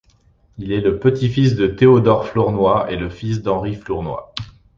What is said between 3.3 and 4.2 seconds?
d'Henri Flournoy.